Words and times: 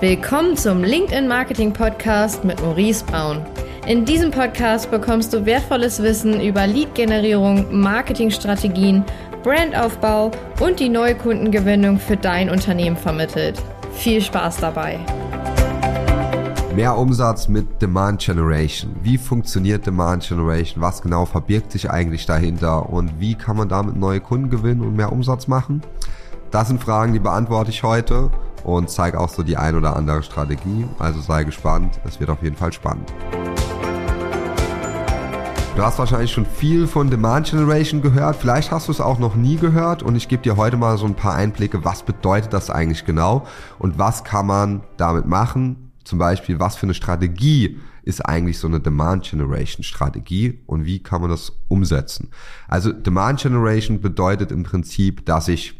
Willkommen 0.00 0.56
zum 0.56 0.82
LinkedIn 0.82 1.28
Marketing 1.28 1.74
Podcast 1.74 2.42
mit 2.42 2.58
Maurice 2.62 3.04
Braun. 3.04 3.44
In 3.86 4.06
diesem 4.06 4.30
Podcast 4.30 4.90
bekommst 4.90 5.34
du 5.34 5.44
wertvolles 5.44 6.02
Wissen 6.02 6.40
über 6.40 6.66
Lead-Generierung, 6.66 7.66
Marketingstrategien, 7.78 9.04
Brandaufbau 9.42 10.30
und 10.58 10.80
die 10.80 10.88
neue 10.88 11.14
Kundengewinnung 11.14 11.98
für 11.98 12.16
dein 12.16 12.48
Unternehmen 12.48 12.96
vermittelt. 12.96 13.62
Viel 13.92 14.22
Spaß 14.22 14.56
dabei! 14.56 14.98
Mehr 16.74 16.96
Umsatz 16.96 17.46
mit 17.46 17.82
Demand 17.82 18.22
Generation. 18.22 18.96
Wie 19.02 19.18
funktioniert 19.18 19.84
Demand 19.84 20.26
Generation? 20.26 20.82
Was 20.82 21.02
genau 21.02 21.26
verbirgt 21.26 21.72
sich 21.72 21.90
eigentlich 21.90 22.24
dahinter? 22.24 22.88
Und 22.88 23.20
wie 23.20 23.34
kann 23.34 23.58
man 23.58 23.68
damit 23.68 23.96
neue 23.96 24.20
Kunden 24.20 24.48
gewinnen 24.48 24.80
und 24.80 24.96
mehr 24.96 25.12
Umsatz 25.12 25.46
machen? 25.46 25.82
Das 26.50 26.68
sind 26.68 26.82
Fragen, 26.82 27.12
die 27.12 27.18
beantworte 27.18 27.70
ich 27.70 27.82
heute 27.82 28.30
und 28.64 28.90
zeige 28.90 29.18
auch 29.18 29.28
so 29.28 29.42
die 29.42 29.56
ein 29.56 29.74
oder 29.74 29.96
andere 29.96 30.22
Strategie. 30.22 30.86
Also 30.98 31.20
sei 31.20 31.44
gespannt, 31.44 32.00
es 32.04 32.20
wird 32.20 32.30
auf 32.30 32.42
jeden 32.42 32.56
Fall 32.56 32.72
spannend. 32.72 33.12
Du 35.76 35.86
hast 35.86 35.98
wahrscheinlich 35.98 36.32
schon 36.32 36.44
viel 36.44 36.86
von 36.86 37.08
Demand 37.08 37.48
Generation 37.48 38.02
gehört, 38.02 38.36
vielleicht 38.36 38.70
hast 38.70 38.88
du 38.88 38.92
es 38.92 39.00
auch 39.00 39.18
noch 39.18 39.34
nie 39.34 39.56
gehört 39.56 40.02
und 40.02 40.14
ich 40.14 40.28
gebe 40.28 40.42
dir 40.42 40.56
heute 40.56 40.76
mal 40.76 40.98
so 40.98 41.06
ein 41.06 41.14
paar 41.14 41.34
Einblicke, 41.34 41.84
was 41.84 42.02
bedeutet 42.02 42.52
das 42.52 42.68
eigentlich 42.70 43.06
genau 43.06 43.46
und 43.78 43.98
was 43.98 44.24
kann 44.24 44.46
man 44.46 44.82
damit 44.96 45.26
machen. 45.26 45.92
Zum 46.04 46.18
Beispiel, 46.18 46.58
was 46.58 46.76
für 46.76 46.84
eine 46.84 46.94
Strategie 46.94 47.78
ist 48.02 48.20
eigentlich 48.20 48.58
so 48.58 48.66
eine 48.66 48.80
Demand 48.80 49.30
Generation 49.30 49.84
Strategie 49.84 50.60
und 50.66 50.84
wie 50.84 51.02
kann 51.02 51.20
man 51.20 51.30
das 51.30 51.52
umsetzen? 51.68 52.28
Also 52.68 52.92
Demand 52.92 53.40
Generation 53.40 54.00
bedeutet 54.00 54.52
im 54.52 54.64
Prinzip, 54.64 55.24
dass 55.24 55.48
ich 55.48 55.79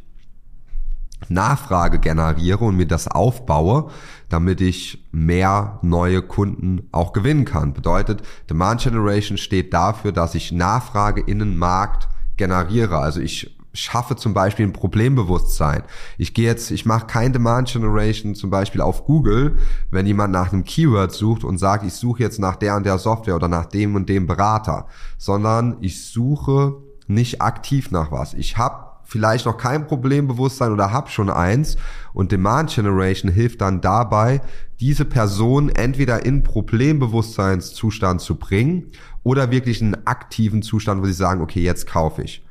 Nachfrage 1.29 1.99
generiere 1.99 2.65
und 2.65 2.77
mir 2.77 2.87
das 2.87 3.09
aufbaue, 3.09 3.91
damit 4.29 4.61
ich 4.61 5.07
mehr 5.13 5.79
neue 5.83 6.23
Kunden 6.23 6.89
auch 6.93 7.13
gewinnen 7.13 7.45
kann. 7.45 7.75
Bedeutet, 7.75 8.23
Demand 8.49 8.83
Generation 8.83 9.39
steht 9.39 9.73
dafür, 9.75 10.13
dass 10.13 10.35
ich 10.35 10.53
Nachfrage 10.53 11.21
in 11.21 11.39
den 11.39 11.57
Markt 11.57 12.09
generiere. 12.37 12.99
Also 12.99 13.21
ich 13.21 13.57
schaffe 13.73 14.17
zum 14.17 14.35
Beispiel 14.35 14.67
ein 14.67 14.73
Problembewusstsein. 14.73 15.83
Ich 16.19 16.35
gehe 16.35 16.47
jetzt, 16.47 16.71
ich 16.71 16.87
mache 16.87 17.07
kein 17.07 17.33
Demand 17.33 17.69
Generation 17.69 18.35
zum 18.35 18.51
Beispiel 18.51 18.81
auf 18.81 19.05
Google, 19.05 19.59
wenn 19.91 20.07
jemand 20.07 20.33
nach 20.33 20.53
einem 20.53 20.65
Keyword 20.65 21.13
sucht 21.13 21.45
und 21.45 21.59
sagt, 21.59 21.85
ich 21.85 21.93
suche 21.93 22.23
jetzt 22.23 22.39
nach 22.39 22.57
der 22.57 22.77
und 22.77 22.85
der 22.85 22.99
Software 22.99 23.37
oder 23.37 23.49
nach 23.49 23.67
dem 23.67 23.95
und 23.95 24.09
dem 24.09 24.27
Berater, 24.27 24.87
sondern 25.19 25.77
ich 25.81 26.05
suche 26.07 26.77
nicht 27.07 27.43
aktiv 27.43 27.91
nach 27.91 28.11
was. 28.11 28.35
Ich 28.35 28.57
habe 28.57 28.90
vielleicht 29.11 29.45
noch 29.47 29.57
kein 29.57 29.89
Problembewusstsein 29.89 30.71
oder 30.71 30.93
hab 30.93 31.11
schon 31.11 31.31
eins 31.31 31.77
und 32.15 32.31
Demand 32.31 32.73
Generation 32.73 33.31
hilft 33.31 33.61
dann 33.61 33.81
dabei, 33.81 34.41
diese 34.79 35.05
Person 35.05 35.69
entweder 35.69 36.25
in 36.25 36.45
Problembewusstseinszustand 36.45 38.21
zu 38.21 38.37
bringen 38.37 38.93
oder 39.25 39.51
wirklich 39.51 39.83
einen 39.83 40.07
aktiven 40.07 40.63
Zustand, 40.63 41.03
wo 41.03 41.07
sie 41.07 41.13
sagen, 41.13 41.41
okay, 41.43 41.61
jetzt 41.61 41.89
kaufe 41.89 42.23
ich. 42.23 42.47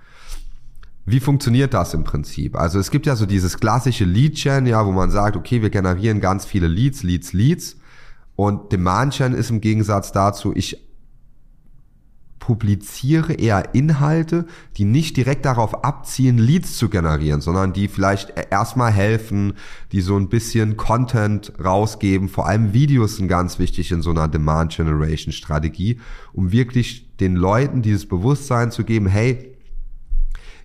Wie 1.06 1.22
funktioniert 1.22 1.74
das 1.74 1.94
im 1.94 2.04
Prinzip? 2.04 2.58
Also 2.58 2.78
es 2.78 2.92
gibt 2.92 3.06
ja 3.06 3.16
so 3.16 3.26
dieses 3.26 3.58
klassische 3.58 4.04
Lead-Gen, 4.04 4.66
ja, 4.66 4.86
wo 4.86 4.92
man 4.92 5.12
sagt, 5.12 5.38
okay, 5.38 5.62
wir 5.62 5.70
generieren 5.70 6.20
ganz 6.20 6.46
viele 6.46 6.68
Leads, 6.68 7.04
Leads, 7.04 7.32
Leads. 7.32 7.78
Und 8.36 8.74
Demand-Gen 8.74 9.34
ist 9.34 9.50
im 9.50 9.62
Gegensatz 9.62 10.12
dazu, 10.12 10.52
ich 10.54 10.89
publiziere 12.40 13.34
eher 13.34 13.76
Inhalte, 13.76 14.46
die 14.78 14.86
nicht 14.86 15.18
direkt 15.18 15.46
darauf 15.46 15.84
abzielen, 15.84 16.38
Leads 16.38 16.78
zu 16.78 16.90
generieren, 16.90 17.42
sondern 17.42 17.74
die 17.74 17.88
vielleicht 17.88 18.34
erstmal 18.50 18.92
helfen, 18.92 19.54
die 19.92 20.02
so 20.02 20.18
ein 20.18 20.30
bisschen 20.30 20.78
Content 20.78 21.54
rausgeben. 21.64 22.30
Vor 22.30 22.48
allem 22.48 22.74
Videos 22.74 23.18
sind 23.18 23.28
ganz 23.28 23.60
wichtig 23.60 23.92
in 23.92 24.02
so 24.02 24.10
einer 24.12 24.28
Demand 24.28 24.76
Generation 24.76 25.32
Strategie, 25.32 26.00
um 26.34 26.52
wirklich 26.52 27.16
den 27.18 27.36
Leuten 27.36 27.82
dieses 27.82 28.08
Bewusstsein 28.08 28.72
zu 28.72 28.84
geben, 28.84 29.08
hey, 29.08 29.56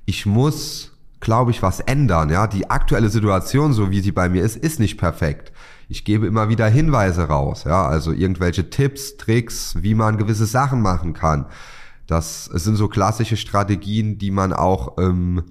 ich 0.07 0.27
muss 0.27 0.94
glaube 1.25 1.51
ich, 1.51 1.63
was 1.63 1.81
ändern. 1.81 2.31
Ja, 2.31 2.47
die 2.47 2.71
aktuelle 2.71 3.09
Situation, 3.09 3.73
so 3.73 3.91
wie 3.91 4.01
sie 4.01 4.13
bei 4.13 4.29
mir 4.29 4.43
ist, 4.43 4.57
ist 4.57 4.79
nicht 4.79 4.99
perfekt. 4.99 5.53
Ich 5.89 6.05
gebe 6.05 6.27
immer 6.27 6.49
wieder 6.49 6.69
Hinweise 6.69 7.25
raus. 7.25 7.65
Ja, 7.65 7.87
also 7.87 8.13
irgendwelche 8.13 8.71
Tipps, 8.71 9.17
Tricks, 9.17 9.77
wie 9.81 9.95
man 9.95 10.19
gewisse 10.19 10.47
Sachen 10.47 10.81
machen 10.81 11.13
kann. 11.13 11.47
Das 12.07 12.45
sind 12.45 12.77
so 12.77 12.89
klassische 12.89 13.37
Strategien, 13.37 14.19
die 14.19 14.31
man 14.31 14.53
auch 14.53 14.99
ähm, 14.99 15.43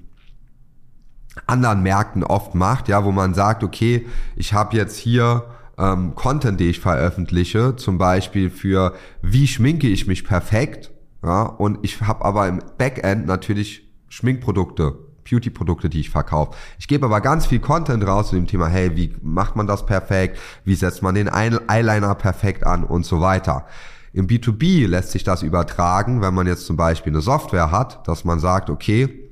anderen 1.47 1.81
Märkten 1.81 2.23
oft 2.23 2.55
macht, 2.55 2.87
ja, 2.87 3.03
wo 3.03 3.11
man 3.11 3.33
sagt, 3.33 3.63
okay, 3.63 4.05
ich 4.35 4.53
habe 4.53 4.77
jetzt 4.77 4.97
hier 4.97 5.45
ähm, 5.77 6.13
Content, 6.15 6.59
den 6.59 6.69
ich 6.69 6.79
veröffentliche, 6.79 7.75
zum 7.75 7.97
Beispiel 7.97 8.49
für 8.49 8.93
wie 9.21 9.47
schminke 9.47 9.87
ich 9.87 10.05
mich 10.05 10.23
perfekt, 10.23 10.91
ja, 11.23 11.43
und 11.43 11.79
ich 11.81 12.01
habe 12.01 12.23
aber 12.23 12.47
im 12.47 12.61
Backend 12.77 13.25
natürlich 13.25 13.89
Schminkprodukte, 14.09 14.95
Beauty-Produkte, 15.33 15.89
die 15.89 16.01
ich 16.01 16.09
verkaufe. 16.09 16.55
Ich 16.77 16.87
gebe 16.87 17.05
aber 17.05 17.21
ganz 17.21 17.45
viel 17.45 17.59
Content 17.59 18.05
raus 18.05 18.29
zu 18.29 18.35
dem 18.35 18.47
Thema, 18.47 18.67
hey, 18.67 18.95
wie 18.95 19.15
macht 19.21 19.55
man 19.55 19.67
das 19.67 19.85
perfekt, 19.85 20.39
wie 20.63 20.75
setzt 20.75 21.01
man 21.01 21.15
den 21.15 21.27
Eyeliner 21.27 22.15
perfekt 22.15 22.65
an 22.65 22.83
und 22.83 23.05
so 23.05 23.19
weiter. 23.21 23.65
Im 24.13 24.27
B2B 24.27 24.87
lässt 24.87 25.11
sich 25.11 25.23
das 25.23 25.41
übertragen, 25.41 26.21
wenn 26.21 26.35
man 26.35 26.45
jetzt 26.45 26.67
zum 26.67 26.77
Beispiel 26.77 27.11
eine 27.11 27.21
Software 27.21 27.71
hat, 27.71 28.07
dass 28.07 28.25
man 28.25 28.39
sagt, 28.39 28.69
okay, 28.69 29.22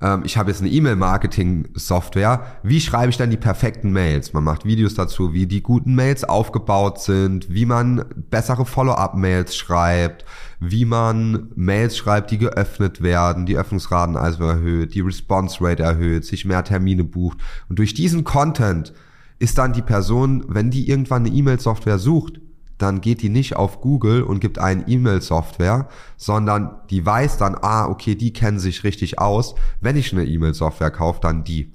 ähm, 0.00 0.22
ich 0.24 0.36
habe 0.36 0.50
jetzt 0.50 0.60
eine 0.60 0.70
E-Mail-Marketing-Software, 0.70 2.58
wie 2.62 2.80
schreibe 2.80 3.10
ich 3.10 3.16
dann 3.16 3.30
die 3.30 3.36
perfekten 3.36 3.92
Mails? 3.92 4.32
Man 4.32 4.44
macht 4.44 4.64
Videos 4.64 4.94
dazu, 4.94 5.32
wie 5.32 5.46
die 5.46 5.62
guten 5.62 5.94
Mails 5.94 6.24
aufgebaut 6.24 7.00
sind, 7.00 7.52
wie 7.52 7.66
man 7.66 8.04
bessere 8.30 8.64
Follow-up-Mails 8.64 9.56
schreibt, 9.56 10.24
wie 10.60 10.84
man 10.84 11.48
Mails 11.54 11.96
schreibt, 11.96 12.30
die 12.30 12.38
geöffnet 12.38 13.02
werden, 13.02 13.46
die 13.46 13.56
Öffnungsraten 13.56 14.16
also 14.16 14.44
erhöht, 14.44 14.94
die 14.94 15.00
Response 15.00 15.58
Rate 15.60 15.82
erhöht, 15.82 16.24
sich 16.24 16.44
mehr 16.44 16.64
Termine 16.64 17.04
bucht. 17.04 17.38
Und 17.68 17.78
durch 17.78 17.94
diesen 17.94 18.24
Content 18.24 18.92
ist 19.38 19.58
dann 19.58 19.72
die 19.72 19.82
Person, 19.82 20.44
wenn 20.48 20.70
die 20.70 20.88
irgendwann 20.88 21.24
eine 21.24 21.34
E-Mail-Software 21.34 21.98
sucht, 21.98 22.40
dann 22.78 23.00
geht 23.00 23.22
die 23.22 23.28
nicht 23.28 23.56
auf 23.56 23.80
Google 23.80 24.22
und 24.22 24.40
gibt 24.40 24.58
ein 24.58 24.84
E-Mail-Software, 24.86 25.88
sondern 26.16 26.80
die 26.90 27.04
weiß 27.04 27.36
dann, 27.36 27.56
ah, 27.60 27.86
okay, 27.86 28.14
die 28.14 28.32
kennen 28.32 28.58
sich 28.58 28.84
richtig 28.84 29.18
aus. 29.18 29.54
Wenn 29.80 29.96
ich 29.96 30.12
eine 30.12 30.24
E-Mail-Software 30.24 30.90
kaufe, 30.90 31.20
dann 31.20 31.44
die. 31.44 31.72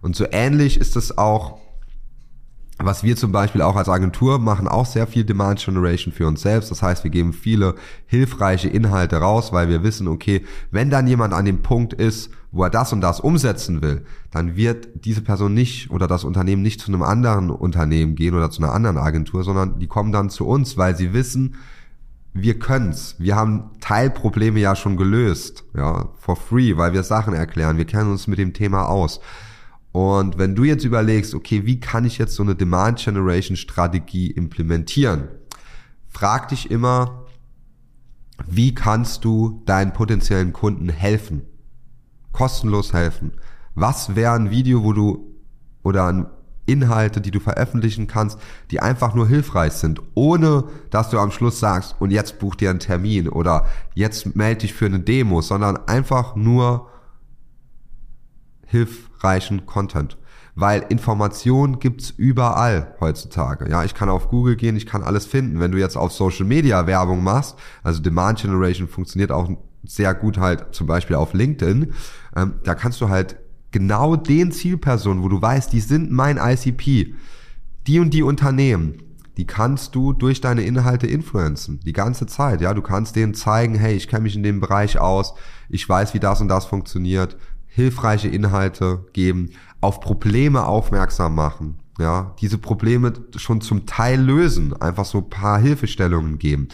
Und 0.00 0.16
so 0.16 0.24
ähnlich 0.30 0.78
ist 0.78 0.96
es 0.96 1.18
auch 1.18 1.58
was 2.78 3.02
wir 3.02 3.16
zum 3.16 3.32
Beispiel 3.32 3.62
auch 3.62 3.76
als 3.76 3.88
Agentur 3.88 4.38
machen, 4.38 4.68
auch 4.68 4.86
sehr 4.86 5.06
viel 5.06 5.24
Demand 5.24 5.64
Generation 5.64 6.12
für 6.12 6.26
uns 6.26 6.42
selbst. 6.42 6.70
Das 6.70 6.82
heißt, 6.82 7.02
wir 7.02 7.10
geben 7.10 7.32
viele 7.32 7.74
hilfreiche 8.06 8.68
Inhalte 8.68 9.16
raus, 9.16 9.52
weil 9.52 9.68
wir 9.68 9.82
wissen, 9.82 10.06
okay, 10.06 10.44
wenn 10.70 10.88
dann 10.88 11.08
jemand 11.08 11.34
an 11.34 11.44
dem 11.44 11.62
Punkt 11.62 11.92
ist, 11.92 12.30
wo 12.52 12.62
er 12.62 12.70
das 12.70 12.92
und 12.92 13.00
das 13.00 13.20
umsetzen 13.20 13.82
will, 13.82 14.04
dann 14.30 14.56
wird 14.56 15.04
diese 15.04 15.22
Person 15.22 15.54
nicht 15.54 15.90
oder 15.90 16.06
das 16.06 16.24
Unternehmen 16.24 16.62
nicht 16.62 16.80
zu 16.80 16.88
einem 16.88 17.02
anderen 17.02 17.50
Unternehmen 17.50 18.14
gehen 18.14 18.34
oder 18.34 18.50
zu 18.50 18.62
einer 18.62 18.72
anderen 18.72 18.96
Agentur, 18.96 19.42
sondern 19.42 19.78
die 19.80 19.86
kommen 19.86 20.12
dann 20.12 20.30
zu 20.30 20.46
uns, 20.46 20.76
weil 20.78 20.96
sie 20.96 21.12
wissen, 21.12 21.56
wir 22.32 22.58
können's. 22.58 23.16
Wir 23.18 23.36
haben 23.36 23.70
Teilprobleme 23.80 24.60
ja 24.60 24.76
schon 24.76 24.96
gelöst, 24.96 25.64
ja, 25.74 26.08
for 26.18 26.36
free, 26.36 26.76
weil 26.76 26.92
wir 26.92 27.02
Sachen 27.02 27.34
erklären. 27.34 27.76
Wir 27.76 27.86
kennen 27.86 28.10
uns 28.10 28.28
mit 28.28 28.38
dem 28.38 28.52
Thema 28.52 28.86
aus. 28.86 29.20
Und 29.92 30.38
wenn 30.38 30.54
du 30.54 30.64
jetzt 30.64 30.84
überlegst, 30.84 31.34
okay, 31.34 31.64
wie 31.64 31.80
kann 31.80 32.04
ich 32.04 32.18
jetzt 32.18 32.34
so 32.34 32.42
eine 32.42 32.54
Demand 32.54 32.98
Generation 32.98 33.56
Strategie 33.56 34.30
implementieren? 34.30 35.28
Frag 36.08 36.48
dich 36.48 36.70
immer, 36.70 37.26
wie 38.46 38.74
kannst 38.74 39.24
du 39.24 39.62
deinen 39.66 39.92
potenziellen 39.92 40.52
Kunden 40.52 40.88
helfen? 40.88 41.42
Kostenlos 42.32 42.92
helfen. 42.92 43.32
Was 43.74 44.14
wäre 44.14 44.34
ein 44.34 44.50
Video, 44.50 44.84
wo 44.84 44.92
du 44.92 45.34
oder 45.82 46.30
Inhalte, 46.66 47.20
die 47.20 47.30
du 47.30 47.40
veröffentlichen 47.40 48.06
kannst, 48.06 48.38
die 48.70 48.80
einfach 48.80 49.14
nur 49.14 49.26
hilfreich 49.26 49.72
sind, 49.72 50.00
ohne 50.14 50.64
dass 50.90 51.10
du 51.10 51.18
am 51.18 51.30
Schluss 51.30 51.58
sagst, 51.58 51.96
und 51.98 52.10
jetzt 52.10 52.38
buch 52.38 52.54
dir 52.54 52.70
einen 52.70 52.78
Termin 52.78 53.28
oder 53.28 53.66
jetzt 53.94 54.36
melde 54.36 54.60
dich 54.60 54.74
für 54.74 54.86
eine 54.86 55.00
Demo, 55.00 55.40
sondern 55.40 55.78
einfach 55.88 56.36
nur 56.36 56.88
hilfreichen 58.68 59.66
Content. 59.66 60.16
Weil 60.54 60.84
Information 60.88 61.78
gibt's 61.78 62.10
überall 62.10 62.96
heutzutage. 63.00 63.70
Ja, 63.70 63.84
ich 63.84 63.94
kann 63.94 64.08
auf 64.08 64.28
Google 64.28 64.56
gehen, 64.56 64.76
ich 64.76 64.86
kann 64.86 65.02
alles 65.02 65.24
finden. 65.24 65.60
Wenn 65.60 65.70
du 65.70 65.78
jetzt 65.78 65.96
auf 65.96 66.12
Social 66.12 66.46
Media 66.46 66.86
Werbung 66.86 67.22
machst, 67.22 67.56
also 67.82 68.00
Demand 68.00 68.40
Generation 68.40 68.88
funktioniert 68.88 69.30
auch 69.30 69.48
sehr 69.84 70.14
gut 70.14 70.38
halt 70.38 70.66
zum 70.72 70.86
Beispiel 70.86 71.16
auf 71.16 71.32
LinkedIn, 71.32 71.92
ähm, 72.36 72.54
da 72.64 72.74
kannst 72.74 73.00
du 73.00 73.08
halt 73.08 73.36
genau 73.70 74.16
den 74.16 74.50
Zielpersonen, 74.50 75.22
wo 75.22 75.28
du 75.28 75.40
weißt, 75.40 75.72
die 75.72 75.80
sind 75.80 76.10
mein 76.10 76.38
ICP, 76.38 77.14
die 77.86 78.00
und 78.00 78.12
die 78.12 78.22
Unternehmen, 78.22 79.02
die 79.36 79.46
kannst 79.46 79.94
du 79.94 80.12
durch 80.12 80.40
deine 80.40 80.62
Inhalte 80.62 81.06
influenzen, 81.06 81.78
die 81.84 81.92
ganze 81.92 82.26
Zeit. 82.26 82.60
Ja, 82.60 82.74
du 82.74 82.82
kannst 82.82 83.14
denen 83.14 83.34
zeigen, 83.34 83.76
hey, 83.76 83.94
ich 83.94 84.08
kenne 84.08 84.24
mich 84.24 84.34
in 84.34 84.42
dem 84.42 84.58
Bereich 84.58 84.98
aus, 84.98 85.34
ich 85.68 85.88
weiß, 85.88 86.14
wie 86.14 86.20
das 86.20 86.40
und 86.40 86.48
das 86.48 86.66
funktioniert, 86.66 87.36
hilfreiche 87.68 88.28
Inhalte 88.28 89.06
geben, 89.12 89.50
auf 89.80 90.00
Probleme 90.00 90.66
aufmerksam 90.66 91.34
machen. 91.34 91.78
ja, 92.00 92.34
diese 92.40 92.58
Probleme 92.58 93.12
schon 93.36 93.60
zum 93.60 93.86
Teil 93.86 94.20
lösen, 94.20 94.80
einfach 94.80 95.04
so 95.04 95.20
paar 95.20 95.58
Hilfestellungen 95.58 96.38
geben. 96.38 96.68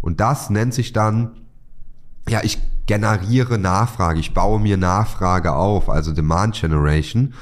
Und 0.00 0.20
das 0.20 0.50
nennt 0.50 0.74
sich 0.74 0.92
dann, 0.92 1.30
ja, 2.28 2.40
ich 2.42 2.58
generiere 2.86 3.58
Nachfrage, 3.58 4.20
ich 4.20 4.34
baue 4.34 4.60
mir 4.60 4.76
Nachfrage 4.76 5.54
auf, 5.54 5.88
also 5.88 6.12
Demand 6.12 6.54
Generation, 6.60 7.34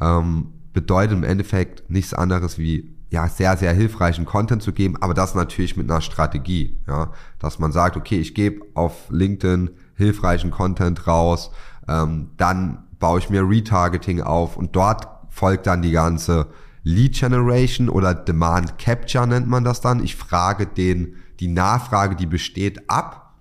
ähm, 0.00 0.52
bedeutet 0.72 1.16
im 1.16 1.24
Endeffekt 1.24 1.90
nichts 1.90 2.14
anderes 2.14 2.58
wie 2.58 2.94
ja 3.10 3.28
sehr 3.28 3.56
sehr 3.56 3.72
hilfreichen 3.72 4.24
Content 4.24 4.62
zu 4.62 4.72
geben, 4.72 4.96
aber 5.00 5.14
das 5.14 5.34
natürlich 5.34 5.76
mit 5.76 5.90
einer 5.90 6.00
Strategie, 6.00 6.78
ja, 6.86 7.12
dass 7.38 7.58
man 7.58 7.72
sagt, 7.72 7.96
okay, 7.96 8.18
ich 8.18 8.34
gebe 8.34 8.64
auf 8.74 9.08
LinkedIn 9.10 9.70
hilfreichen 9.94 10.50
Content 10.50 11.06
raus, 11.06 11.50
ähm, 11.88 12.30
dann 12.36 12.84
baue 12.98 13.18
ich 13.18 13.30
mir 13.30 13.48
Retargeting 13.48 14.22
auf 14.22 14.56
und 14.56 14.74
dort 14.74 15.08
folgt 15.28 15.66
dann 15.66 15.82
die 15.82 15.92
ganze 15.92 16.48
Lead 16.82 17.18
Generation 17.18 17.88
oder 17.88 18.14
Demand 18.14 18.78
Capture 18.78 19.26
nennt 19.26 19.48
man 19.48 19.64
das 19.64 19.80
dann. 19.80 20.02
Ich 20.02 20.16
frage 20.16 20.66
den, 20.66 21.16
die 21.40 21.48
Nachfrage, 21.48 22.16
die 22.16 22.26
besteht, 22.26 22.88
ab. 22.88 23.34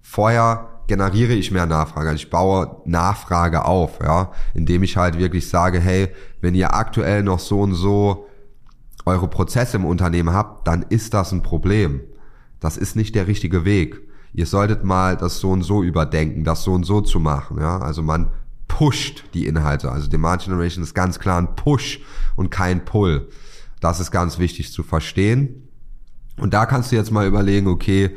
Vorher 0.00 0.68
generiere 0.88 1.32
ich 1.32 1.52
mehr 1.52 1.66
Nachfrage. 1.66 2.10
Also 2.10 2.22
ich 2.24 2.30
baue 2.30 2.82
Nachfrage 2.84 3.64
auf, 3.64 4.00
ja, 4.02 4.32
indem 4.52 4.82
ich 4.82 4.96
halt 4.96 5.18
wirklich 5.18 5.48
sage, 5.48 5.80
hey, 5.80 6.08
wenn 6.40 6.54
ihr 6.54 6.74
aktuell 6.74 7.22
noch 7.22 7.38
so 7.38 7.60
und 7.60 7.74
so 7.74 8.26
eure 9.06 9.28
Prozesse 9.28 9.76
im 9.76 9.84
Unternehmen 9.84 10.34
habt, 10.34 10.66
dann 10.66 10.82
ist 10.82 11.14
das 11.14 11.32
ein 11.32 11.42
Problem. 11.42 12.00
Das 12.60 12.76
ist 12.76 12.96
nicht 12.96 13.14
der 13.14 13.26
richtige 13.26 13.64
Weg. 13.64 14.00
Ihr 14.34 14.46
solltet 14.46 14.82
mal 14.84 15.16
das 15.16 15.40
so 15.40 15.50
und 15.50 15.62
so 15.62 15.82
überdenken, 15.82 16.44
das 16.44 16.64
so 16.64 16.72
und 16.72 16.84
so 16.84 17.00
zu 17.00 17.20
machen, 17.20 17.60
ja. 17.60 17.78
Also 17.78 18.02
man 18.02 18.30
pusht 18.66 19.24
die 19.34 19.46
Inhalte. 19.46 19.92
Also 19.92 20.08
Demand 20.08 20.42
Generation 20.42 20.82
ist 20.82 20.94
ganz 20.94 21.18
klar 21.18 21.38
ein 21.38 21.54
Push 21.54 22.00
und 22.36 22.50
kein 22.50 22.84
Pull. 22.84 23.28
Das 23.80 24.00
ist 24.00 24.10
ganz 24.10 24.38
wichtig 24.38 24.72
zu 24.72 24.82
verstehen. 24.82 25.68
Und 26.38 26.54
da 26.54 26.64
kannst 26.64 26.90
du 26.90 26.96
jetzt 26.96 27.10
mal 27.10 27.26
überlegen, 27.26 27.66
okay, 27.66 28.16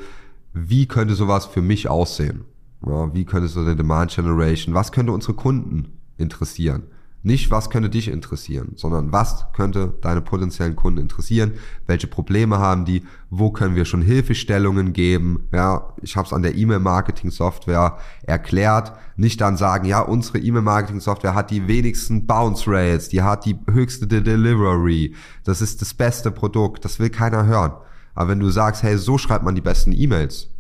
wie 0.54 0.88
könnte 0.88 1.16
sowas 1.16 1.46
für 1.46 1.62
mich 1.62 1.90
aussehen? 1.90 2.46
Ja, 2.86 3.14
wie 3.14 3.26
könnte 3.26 3.50
so 3.50 3.60
eine 3.60 3.76
Demand 3.76 4.16
Generation, 4.16 4.74
was 4.74 4.92
könnte 4.92 5.12
unsere 5.12 5.34
Kunden 5.34 6.00
interessieren? 6.18 6.84
Nicht, 7.26 7.50
was 7.50 7.72
könnte 7.72 7.90
dich 7.90 8.08
interessieren, 8.08 8.74
sondern 8.76 9.12
was 9.12 9.52
könnte 9.52 9.96
deine 10.02 10.22
potenziellen 10.22 10.76
Kunden 10.76 11.00
interessieren, 11.00 11.54
welche 11.88 12.06
Probleme 12.06 12.60
haben 12.60 12.86
die, 12.86 13.02
wo 13.32 13.50
können 13.50 13.76
wir 13.76 13.86
schon 13.86 14.04
Hilfestellungen 14.04 14.94
geben. 14.94 15.48
Ja, 15.52 15.92
ich 16.04 16.18
habe 16.18 16.28
es 16.28 16.34
an 16.34 16.44
der 16.44 16.54
E-Mail-Marketing-Software 16.54 17.98
erklärt. 18.22 18.94
Nicht 19.16 19.42
dann 19.42 19.58
sagen, 19.58 19.88
ja, 19.88 20.02
unsere 20.02 20.38
E-Mail-Marketing-Software 20.38 21.34
hat 21.34 21.50
die 21.50 21.68
wenigsten 21.68 22.28
Bounce 22.28 22.66
Rates, 22.68 23.10
die 23.10 23.24
hat 23.24 23.46
die 23.46 23.58
höchste 23.72 24.06
Delivery, 24.06 25.16
das 25.44 25.64
ist 25.64 25.82
das 25.82 25.96
beste 25.96 26.30
Produkt, 26.30 26.86
das 26.86 27.00
will 27.00 27.10
keiner 27.10 27.48
hören. 27.48 27.72
Aber 28.14 28.30
wenn 28.30 28.40
du 28.40 28.52
sagst, 28.52 28.84
hey, 28.84 29.00
so 29.00 29.18
schreibt 29.18 29.44
man 29.44 29.56
die 29.56 29.62
besten 29.62 29.94
E-Mails 29.94 30.52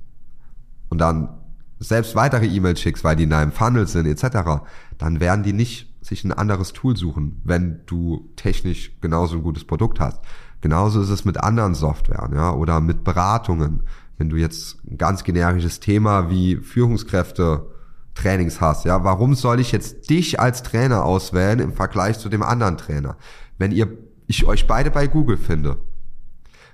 und 0.89 0.97
dann 0.97 1.29
selbst 1.77 2.15
weitere 2.15 2.47
E-Mails 2.47 2.81
schickst, 2.81 3.03
weil 3.03 3.15
die 3.15 3.25
in 3.25 3.29
deinem 3.29 3.51
Funnel 3.51 3.85
sind 3.85 4.07
etc., 4.07 4.63
dann 4.97 5.19
werden 5.19 5.43
die 5.43 5.53
nicht 5.53 5.94
sich 6.05 6.23
ein 6.23 6.31
anderes 6.31 6.73
Tool 6.73 6.95
suchen, 6.95 7.41
wenn 7.43 7.81
du 7.85 8.29
technisch 8.35 8.91
genauso 9.01 9.37
ein 9.37 9.43
gutes 9.43 9.65
Produkt 9.65 9.99
hast. 9.99 10.21
Genauso 10.61 11.01
ist 11.01 11.09
es 11.09 11.25
mit 11.25 11.37
anderen 11.37 11.75
Softwaren, 11.75 12.33
ja, 12.33 12.53
oder 12.53 12.79
mit 12.79 13.03
Beratungen. 13.03 13.83
Wenn 14.17 14.29
du 14.29 14.37
jetzt 14.37 14.77
ein 14.89 14.97
ganz 14.97 15.23
generisches 15.23 15.79
Thema 15.79 16.29
wie 16.29 16.57
Führungskräfte 16.57 17.67
Trainings 18.13 18.61
hast, 18.61 18.85
ja, 18.85 19.03
warum 19.03 19.35
soll 19.35 19.59
ich 19.59 19.71
jetzt 19.71 20.09
dich 20.09 20.39
als 20.39 20.63
Trainer 20.63 21.03
auswählen 21.03 21.59
im 21.59 21.73
Vergleich 21.73 22.17
zu 22.17 22.29
dem 22.29 22.43
anderen 22.43 22.77
Trainer? 22.77 23.17
Wenn 23.57 23.71
ihr, 23.71 23.89
ich 24.27 24.45
euch 24.45 24.67
beide 24.67 24.89
bei 24.89 25.07
Google 25.07 25.37
finde, 25.37 25.77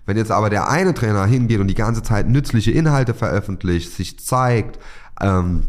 wenn 0.06 0.18
jetzt 0.18 0.32
aber 0.32 0.50
der 0.50 0.70
eine 0.70 0.94
Trainer 0.94 1.26
hingeht 1.26 1.60
und 1.60 1.68
die 1.68 1.76
ganze 1.76 2.04
Zeit 2.04 2.28
nützliche 2.28 2.72
Inhalte 2.72 3.14
veröffentlicht, 3.14 3.92
sich 3.92 4.20
zeigt, 4.20 4.80
ähm, 5.20 5.64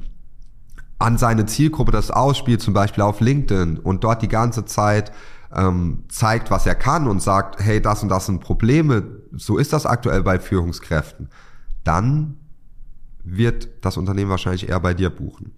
an 1.02 1.19
seine 1.19 1.46
Zielgruppe 1.46 1.93
das 1.93 2.10
ausspielt, 2.10 2.62
zum 2.62 2.75
Beispiel 2.75 3.02
auf 3.02 3.20
LinkedIn 3.20 3.78
und 3.78 4.04
dort 4.04 4.22
die 4.22 4.28
ganze 4.28 4.64
Zeit 4.64 5.12
ähm, 5.54 6.04
zeigt, 6.08 6.50
was 6.50 6.64
er 6.66 6.75
kann 6.75 7.08
und 7.08 7.20
sagt, 7.20 7.60
hey, 7.60 7.82
das 7.82 8.02
und 8.02 8.08
das 8.08 8.26
sind 8.26 8.40
Probleme, 8.40 9.04
so 9.32 9.58
ist 9.58 9.72
das 9.72 9.84
aktuell 9.84 10.22
bei 10.22 10.38
Führungskräften, 10.38 11.28
dann 11.84 12.37
wird 13.25 13.69
das 13.84 13.96
Unternehmen 13.96 14.31
wahrscheinlich 14.31 14.69
eher 14.69 14.81
bei 14.81 14.94
dir 14.94 15.10
buchen. 15.10 15.52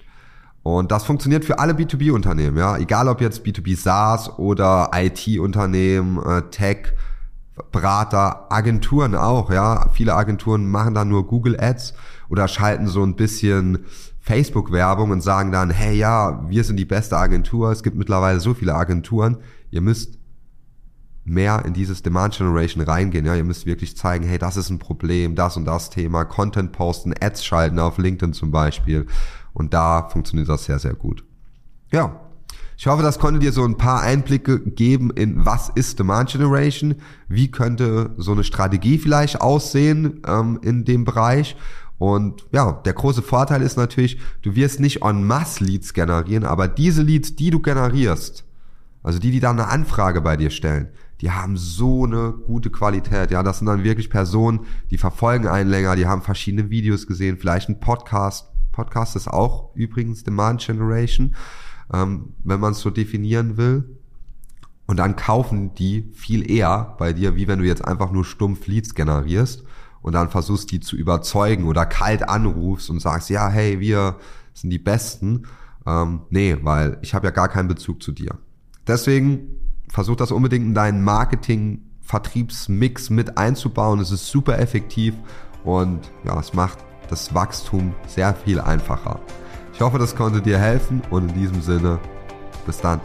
Und 0.63 0.91
das 0.91 1.05
funktioniert 1.05 1.45
für 1.45 1.59
alle 1.59 1.75
B2B-Unternehmen, 1.75 2.57
ja, 2.57 2.79
egal 2.79 3.09
ob 3.09 3.21
jetzt 3.21 3.45
B2B 3.45 3.77
SaaS 3.77 4.39
oder 4.39 4.91
IT-Unternehmen, 4.95 6.19
äh, 6.25 6.43
Tech, 6.51 6.95
Berater, 7.71 8.51
Agenturen 8.51 9.15
auch, 9.15 9.51
ja. 9.51 9.89
Viele 9.93 10.15
Agenturen 10.15 10.67
machen 10.69 10.95
da 10.95 11.05
nur 11.05 11.27
Google 11.27 11.61
Ads 11.61 11.95
oder 12.29 12.49
schalten 12.49 12.87
so 12.87 13.03
ein 13.03 13.17
bisschen 13.17 13.81
Facebook-Werbung 14.21 15.11
und 15.11 15.21
sagen 15.21 15.53
dann, 15.53 15.71
hey 15.71 15.97
ja, 15.97 16.43
wir 16.49 16.65
sind 16.65 16.77
die 16.77 16.85
beste 16.85 17.17
Agentur, 17.17 17.71
es 17.71 17.83
gibt 17.83 17.97
mittlerweile 17.97 18.41
so 18.41 18.55
viele 18.55 18.75
Agenturen, 18.75 19.37
ihr 19.71 19.81
müsst 19.81 20.19
mehr 21.25 21.65
in 21.65 21.73
dieses 21.75 22.03
Demand 22.03 22.37
Generation 22.37 22.83
reingehen, 22.83 23.27
ja, 23.27 23.35
ihr 23.35 23.45
müsst 23.45 23.67
wirklich 23.67 23.97
zeigen, 23.97 24.27
hey, 24.27 24.39
das 24.39 24.57
ist 24.57 24.71
ein 24.71 24.79
Problem, 24.79 25.35
das 25.35 25.57
und 25.57 25.65
das 25.65 25.91
Thema, 25.91 26.25
Content 26.25 26.73
posten, 26.73 27.13
Ads 27.19 27.45
schalten 27.45 27.79
auf 27.79 27.99
LinkedIn 27.99 28.33
zum 28.33 28.51
Beispiel 28.51 29.07
und 29.53 29.75
da 29.75 30.09
funktioniert 30.09 30.49
das 30.49 30.65
sehr, 30.65 30.79
sehr 30.79 30.95
gut. 30.95 31.25
Ja, 31.91 32.21
ich 32.77 32.87
hoffe, 32.87 33.03
das 33.03 33.19
konnte 33.19 33.41
dir 33.41 33.53
so 33.53 33.65
ein 33.65 33.77
paar 33.77 34.03
Einblicke 34.03 34.59
geben 34.61 35.11
in 35.11 35.47
was 35.47 35.69
ist 35.69 35.99
Demand 35.99 36.31
Generation, 36.31 36.97
wie 37.29 37.51
könnte 37.51 38.11
so 38.17 38.33
eine 38.33 38.43
Strategie 38.43 38.99
vielleicht 38.99 39.41
aussehen 39.41 40.23
ähm, 40.27 40.59
in 40.63 40.85
dem 40.85 41.05
Bereich 41.05 41.57
und 41.99 42.47
ja, 42.53 42.73
der 42.73 42.93
große 42.93 43.23
Vorteil 43.23 43.63
ist 43.63 43.77
natürlich, 43.77 44.19
du 44.43 44.55
wirst 44.55 44.81
nicht 44.81 45.03
en 45.03 45.25
masse 45.25 45.63
Leads 45.65 45.95
generieren, 45.95 46.45
aber 46.45 46.69
diese 46.69 47.03
Leads, 47.03 47.37
die 47.37 47.51
du 47.51 47.61
generierst, 47.61 48.45
also 49.03 49.19
die, 49.19 49.31
die 49.31 49.41
dann 49.41 49.61
eine 49.61 49.69
Anfrage 49.69 50.21
bei 50.21 50.37
dir 50.37 50.51
stellen, 50.51 50.89
die 51.21 51.31
haben 51.31 51.57
so 51.57 52.05
eine 52.05 52.33
gute 52.33 52.71
Qualität. 52.71 53.31
Ja, 53.31 53.43
das 53.43 53.59
sind 53.59 53.67
dann 53.67 53.85
wirklich 53.85 54.11
Personen, 54.11 54.61
die 54.91 54.99
verfolgen 54.99 55.47
einen 55.47 55.71
länger, 55.71 55.95
die 55.95 56.07
haben 56.07 56.23
verschiedene 56.23 56.71
Videos 56.71 57.07
gesehen, 57.07 57.39
vielleicht 57.39 57.69
ein 57.69 57.81
Podcast. 57.81 58.49
Podcast 58.73 59.15
ist 59.15 59.29
auch 59.29 59.71
übrigens 59.75 60.25
Demand 60.25 60.61
Generation, 60.61 61.37
ähm, 61.93 62.35
wenn 62.43 62.61
man 62.61 62.73
es 62.73 62.81
so 62.81 62.91
definieren 62.91 63.57
will. 63.57 63.99
Und 64.87 64.99
dann 64.99 65.17
kaufen 65.17 65.75
die 65.75 66.11
viel 66.13 66.51
eher 66.51 66.97
bei 66.99 67.13
dir, 67.13 67.37
wie 67.37 67.47
wenn 67.47 67.61
du 67.61 67.65
jetzt 67.65 67.85
einfach 67.85 68.11
nur 68.11 68.25
stumpf 68.25 68.67
Leads 68.67 68.95
generierst 68.95 69.65
und 70.05 70.13
dann 70.13 70.29
versuchst 70.29 70.71
die 70.71 70.81
zu 70.81 70.97
überzeugen 70.97 71.65
oder 71.65 71.87
kalt 71.87 72.29
anrufst 72.29 72.91
und 72.91 73.01
sagst, 73.01 73.31
ja, 73.31 73.49
hey, 73.49 73.81
wir 73.81 74.17
sind 74.53 74.69
die 74.69 74.79
Besten. 74.79 75.47
Ähm, 75.87 76.21
nee, 76.29 76.59
weil 76.61 76.99
ich 77.01 77.15
habe 77.15 77.27
ja 77.27 77.31
gar 77.31 77.49
keinen 77.49 77.69
Bezug 77.69 78.03
zu 78.03 78.13
dir. 78.13 78.37
Deswegen 78.87 79.57
versuch 79.89 80.17
das 80.17 80.31
unbedingt 80.31 80.67
in 80.67 80.75
deinen 80.75 81.03
Marketing, 81.03 81.87
Vertriebsmix 82.03 83.09
mit 83.09 83.39
einzubauen. 83.39 83.99
Es 83.99 84.11
ist 84.11 84.27
super 84.29 84.59
effektiv 84.59 85.15
und 85.65 86.01
ja, 86.23 86.39
es 86.39 86.53
macht 86.53 86.81
das 87.09 87.35
Wachstum 87.35 87.95
sehr 88.07 88.35
viel 88.35 88.61
einfacher. 88.61 89.21
Ich 89.73 89.81
hoffe, 89.81 89.99
das 89.99 90.15
konnte 90.15 90.43
dir 90.43 90.59
helfen 90.59 91.01
und 91.09 91.31
in 91.31 91.35
diesem 91.35 91.63
Sinne, 91.63 91.99
bis 92.67 92.77
dann. 92.77 93.01